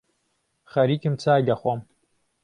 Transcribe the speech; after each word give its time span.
خەریکم 0.71 1.15
چای 1.21 1.41
دەخۆم 1.49 1.79